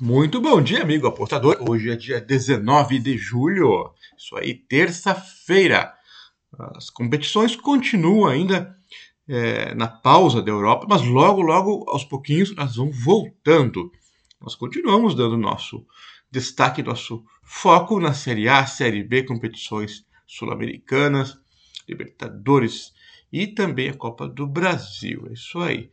[0.00, 1.58] Muito bom dia, amigo apostador.
[1.68, 5.92] Hoje é dia 19 de julho, isso aí, terça-feira.
[6.76, 8.76] As competições continuam ainda
[9.26, 13.90] é, na pausa da Europa, mas logo, logo, aos pouquinhos, elas vão voltando.
[14.40, 15.84] Nós continuamos dando nosso
[16.30, 21.36] destaque, nosso foco na Série A, Série B, competições sul-americanas,
[21.88, 22.92] Libertadores
[23.32, 25.26] e também a Copa do Brasil.
[25.28, 25.90] É isso aí.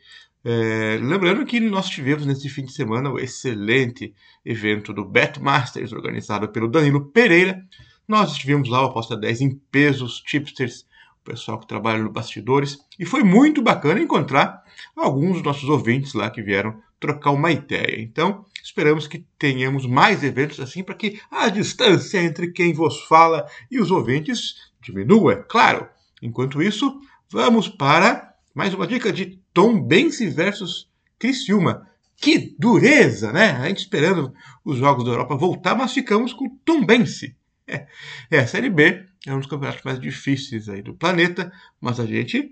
[0.47, 4.13] É, lembrando que nós tivemos nesse fim de semana o excelente
[4.45, 7.65] evento do Betmasters, organizado pelo Danilo Pereira.
[8.07, 10.85] Nós estivemos lá, o aposta 10 em pesos, tipsters,
[11.23, 14.63] o pessoal que trabalha no bastidores, e foi muito bacana encontrar
[14.95, 17.99] alguns dos nossos ouvintes lá que vieram trocar uma ideia.
[17.99, 23.47] Então, esperamos que tenhamos mais eventos assim para que a distância entre quem vos fala
[23.71, 25.89] e os ouvintes diminua, é claro.
[26.21, 26.99] Enquanto isso,
[27.31, 31.85] vamos para mais uma dica de Tom Bense versus Criciúma.
[32.15, 33.51] Que dureza, né?
[33.51, 37.35] A gente esperando os jogos da Europa voltar, mas ficamos com Tom Bense.
[37.67, 37.87] É,
[38.29, 42.05] é, a Série B é um dos campeonatos mais difíceis aí do planeta, mas a
[42.05, 42.51] gente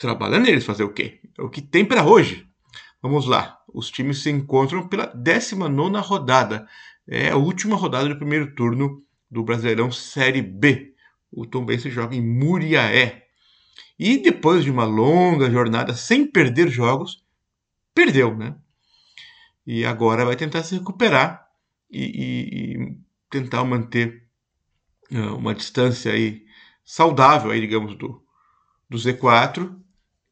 [0.00, 0.64] trabalha neles.
[0.64, 1.20] Fazer o quê?
[1.38, 2.44] É o que tem para hoje.
[3.00, 3.60] Vamos lá.
[3.72, 6.66] Os times se encontram pela 19 rodada.
[7.06, 10.92] É a última rodada do primeiro turno do Brasileirão Série B.
[11.30, 13.22] O Tom Bense joga em Muriaé,
[13.98, 17.24] e depois de uma longa jornada sem perder jogos,
[17.94, 18.54] perdeu, né?
[19.66, 21.46] E agora vai tentar se recuperar
[21.90, 22.98] e, e, e
[23.30, 24.24] tentar manter
[25.10, 26.44] uh, uma distância aí
[26.84, 28.22] saudável, aí, digamos, do,
[28.88, 29.74] do Z4.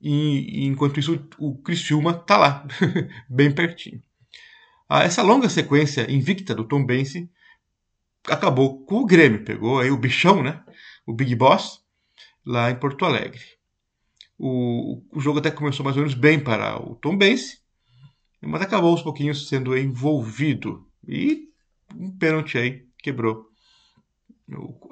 [0.01, 2.67] E, e enquanto isso, o Criciúma está lá,
[3.29, 4.03] bem pertinho.
[4.89, 7.31] Ah, essa longa sequência invicta do Tom Bense
[8.27, 9.45] acabou com o Grêmio.
[9.45, 10.61] Pegou aí o bichão, né?
[11.07, 11.85] O Big Boss,
[12.45, 13.41] lá em Porto Alegre.
[14.39, 17.59] O, o jogo até começou mais ou menos bem para o Tom Bense,
[18.41, 20.87] mas acabou aos pouquinhos sendo envolvido.
[21.07, 21.49] E
[21.95, 23.47] um pênalti aí quebrou.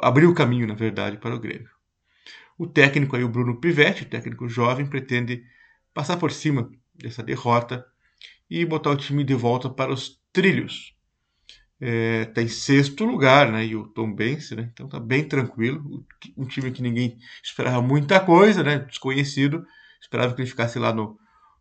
[0.00, 1.70] Abriu o caminho, na verdade, para o Grêmio.
[2.58, 5.42] O técnico aí, o Bruno Pivetti, técnico jovem, pretende
[5.94, 7.86] passar por cima dessa derrota
[8.50, 10.98] e botar o time de volta para os trilhos
[11.80, 13.64] é, tá em sexto lugar, né?
[13.64, 14.70] E o Tom Bense, né?
[14.72, 16.05] Então tá bem tranquilo.
[16.36, 18.78] Um time que ninguém esperava muita coisa, né?
[18.78, 19.64] Desconhecido.
[20.00, 21.18] Esperava que ele ficasse lá no,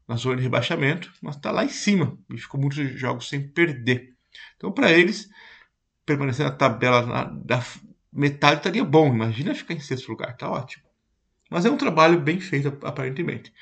[0.07, 4.13] na zona de rebaixamento, mas tá lá em cima e ficou muitos jogos sem perder.
[4.55, 5.29] Então, para eles,
[6.05, 7.63] permanecer na tabela na, da
[8.11, 9.13] metade estaria bom.
[9.13, 10.83] Imagina ficar em sexto lugar, tá ótimo.
[11.49, 13.53] Mas é um trabalho bem feito, aparentemente.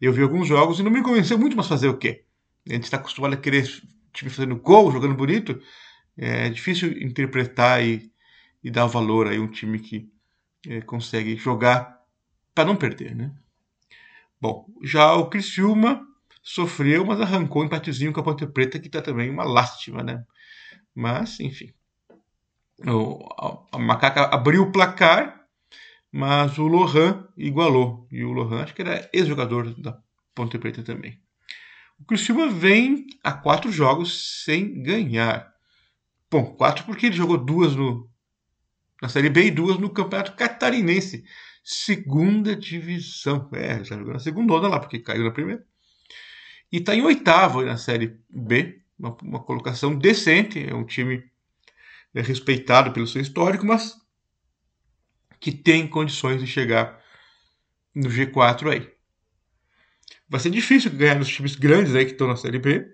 [0.00, 2.24] Eu vi alguns jogos e não me convenceu muito, mas fazer o quê?
[2.68, 3.64] A gente está acostumado a querer
[4.12, 5.60] time fazendo gol, jogando bonito
[6.22, 8.12] é difícil interpretar e,
[8.62, 10.06] e dar valor a um time que
[10.68, 11.98] é, consegue jogar
[12.54, 13.32] para não perder, né?
[14.38, 16.06] Bom, já o Criciúma
[16.42, 20.24] sofreu, mas arrancou um empatezinho com a Ponte Preta, que está também uma lástima, né?
[20.94, 21.72] Mas, enfim.
[22.86, 25.46] O, a, a, Macaca abriu o placar,
[26.12, 28.06] mas o Lohan igualou.
[28.10, 29.98] E o Lohan, acho que era ex-jogador da
[30.34, 31.18] Ponte Preta também.
[31.98, 35.49] O Criciúma vem a quatro jogos sem ganhar.
[36.30, 38.08] Bom, quatro porque ele jogou duas no,
[39.02, 41.24] na Série B e duas no Campeonato Catarinense.
[41.64, 43.48] Segunda divisão.
[43.52, 45.64] É, já jogou na segunda lá, porque caiu na primeira.
[46.70, 48.80] E está em oitavo na Série B.
[48.98, 50.64] Uma, uma, colocação decente.
[50.64, 51.24] É um time
[52.14, 53.98] é, respeitado pelo seu histórico, mas
[55.40, 57.02] que tem condições de chegar
[57.94, 58.92] no G4 aí.
[60.28, 62.86] Vai ser difícil ganhar nos times grandes aí que estão na Série B.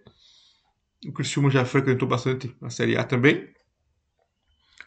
[1.06, 3.48] O Criciúma já frequentou bastante a Série A também.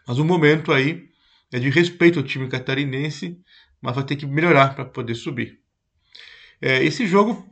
[0.05, 1.09] Mas o momento aí
[1.51, 3.39] é de respeito ao time catarinense,
[3.81, 5.59] mas vai ter que melhorar para poder subir.
[6.61, 7.47] É, esse jogo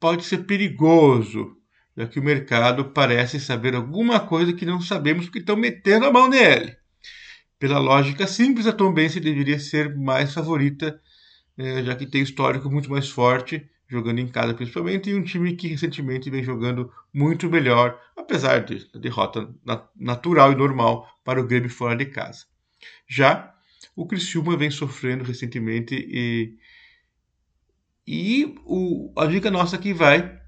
[0.00, 1.56] pode ser perigoso,
[1.96, 6.12] já que o mercado parece saber alguma coisa que não sabemos porque estão metendo a
[6.12, 6.76] mão nele.
[7.58, 11.00] Pela lógica simples, a Tombense deveria ser mais favorita,
[11.56, 15.56] é, já que tem histórico muito mais forte jogando em casa principalmente, e um time
[15.56, 19.52] que recentemente vem jogando muito melhor, apesar de, da derrota
[19.96, 22.46] natural e normal para o Grêmio fora de casa.
[23.08, 23.52] Já
[23.96, 26.56] o Criciúma vem sofrendo recentemente e,
[28.06, 30.40] e o, a dica nossa aqui vai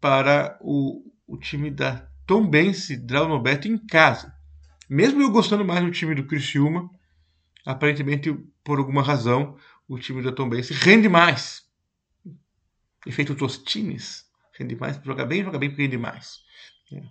[0.00, 4.34] para o, o time da Tombense Draunobet em casa.
[4.90, 6.90] Mesmo eu gostando mais do time do Criciúma,
[7.64, 9.56] aparentemente por alguma razão
[9.88, 11.65] o time da Tombense rende mais
[13.06, 14.26] efeito Tostines.
[14.52, 16.40] Rende mais, joga bem, joga bem, rende mais.
[16.92, 17.02] É.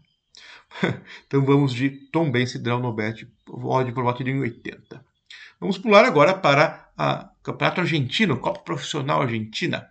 [1.26, 5.02] então vamos de Tom Bense Draw no Bet, odd por volta de 1,80.
[5.60, 9.90] Vamos pular agora para a Campeonato Argentino, Copa Profissional Argentina.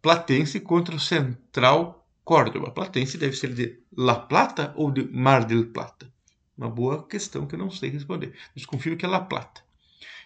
[0.00, 2.70] Platense contra o Central Córdoba.
[2.70, 6.10] Platense deve ser de La Plata ou de Mar del Plata?
[6.56, 8.34] Uma boa questão que eu não sei responder.
[8.54, 9.62] Desconfio que é La Plata.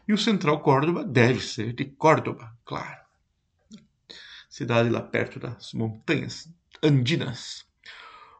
[0.06, 2.99] E o Central Córdoba deve ser de Córdoba, claro.
[4.50, 6.52] Cidade lá perto das montanhas
[6.82, 7.64] andinas.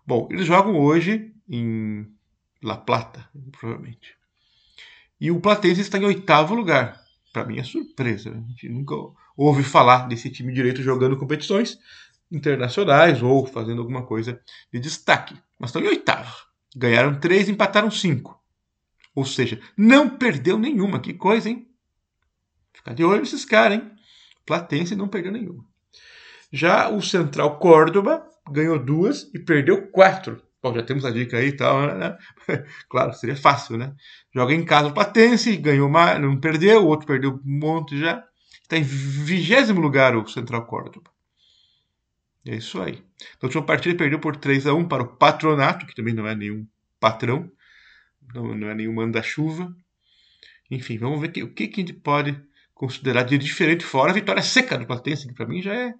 [0.05, 2.05] Bom, eles jogam hoje em
[2.61, 4.17] La Plata, provavelmente.
[5.21, 7.01] E o Platense está em oitavo lugar.
[7.33, 8.31] Para mim é surpresa.
[8.31, 8.95] A gente nunca
[9.37, 11.79] ouve falar desse time direito jogando competições
[12.29, 14.43] internacionais ou fazendo alguma coisa
[14.73, 15.37] de destaque.
[15.61, 16.35] Mas estão em oitavo.
[16.75, 18.43] Ganharam três, empataram cinco.
[19.15, 20.99] Ou seja, não perdeu nenhuma.
[20.99, 21.69] Que coisa, hein?
[22.73, 23.93] Ficar de olho nesses caras, hein?
[24.45, 25.71] Platense não perdeu nenhuma.
[26.53, 30.43] Já o Central Córdoba ganhou duas e perdeu quatro.
[30.63, 32.19] Bom, já temos a dica aí e tal, né?
[32.89, 33.95] claro, seria fácil, né?
[34.35, 38.25] Joga em casa o Platense, ganhou mais, não perdeu, o outro perdeu um monte já.
[38.63, 41.11] Está em vigésimo lugar o Central Córdoba.
[42.45, 43.03] É isso aí.
[43.41, 46.35] Na última partida perdeu por 3 a 1 para o Patronato, que também não é
[46.35, 46.67] nenhum
[46.99, 47.51] patrão,
[48.35, 49.75] não, não é nenhum manda-chuva.
[50.71, 52.41] Enfim, vamos ver que, o que, que a gente pode
[52.81, 55.95] considerar de diferente, fora a vitória seca do Platense, que para mim já é,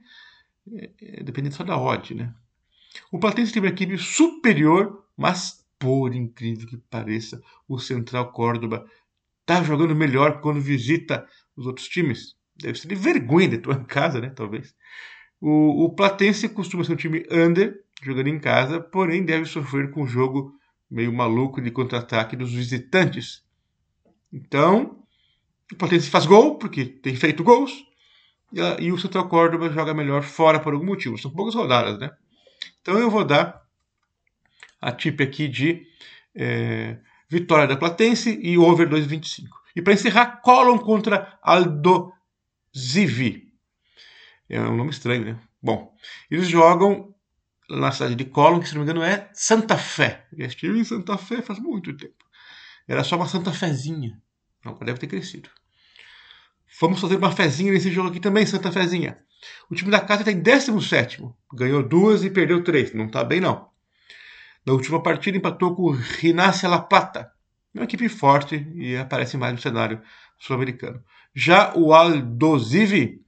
[0.73, 2.35] é, é dependente só da odd, né?
[3.13, 7.39] O Platense tem uma equipe superior, mas por incrível que pareça,
[7.69, 8.87] o Central Córdoba
[9.43, 12.35] está jogando melhor quando visita os outros times.
[12.57, 14.31] Deve ser de vergonha de tua casa, né?
[14.31, 14.75] Talvez.
[15.39, 20.05] O, o Platense costuma ser um time under, jogando em casa, porém deve sofrer com
[20.05, 20.55] um jogo
[20.91, 23.45] meio maluco de contra-ataque dos visitantes.
[24.33, 25.00] Então,
[25.73, 27.85] o Platense faz gol, porque tem feito gols,
[28.53, 31.19] e, e o Central Córdoba joga melhor fora por algum motivo.
[31.19, 32.11] São poucas rodadas, né?
[32.81, 33.63] Então eu vou dar
[34.81, 35.87] a tip aqui de
[36.35, 39.49] é, vitória da Platense e over 2,25.
[39.77, 42.13] E para encerrar, Colon contra Aldo
[42.77, 43.53] Zivi.
[44.49, 45.41] É um nome estranho, né?
[45.63, 45.95] Bom,
[46.31, 47.15] eles jogam
[47.69, 50.27] na cidade de Colón, que se não me engano é Santa Fé.
[50.37, 52.25] Eu estive em Santa Fé faz muito tempo.
[52.89, 54.21] Era só uma Santa Fézinha.
[54.65, 55.49] Agora deve ter crescido.
[56.79, 59.19] Vamos fazer uma fezinha nesse jogo aqui também, Santa Fezinha.
[59.71, 61.23] O time da casa está em 17.
[61.55, 62.93] Ganhou duas e perdeu três.
[62.93, 63.69] Não está bem, não.
[64.65, 67.33] Na última partida empatou com o Rinácia La Plata.
[67.75, 70.03] Uma equipe forte e aparece mais no cenário
[70.39, 71.03] sul-americano.
[71.35, 73.21] Já o Aldosivi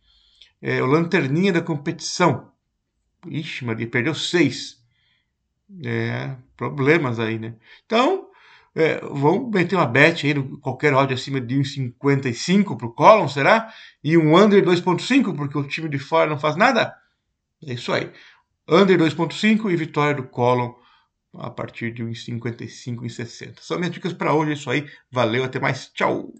[0.63, 2.53] é, o lanterninha da competição.
[3.27, 4.81] Ixi, Maria, perdeu seis.
[5.85, 7.57] É, problemas aí, né?
[7.85, 8.29] Então,
[8.75, 13.73] é, vamos meter uma bet aí, qualquer ódio acima de 1,55 para o Colon, será?
[14.03, 16.95] E um under 2,5, porque o time de fora não faz nada?
[17.65, 18.11] É isso aí.
[18.69, 20.73] Under 2,5 e vitória do Colon
[21.35, 23.63] a partir de 1,55 e 60.
[23.63, 24.87] São minhas dicas para hoje, é isso aí.
[25.11, 25.89] Valeu, até mais.
[25.89, 26.33] Tchau!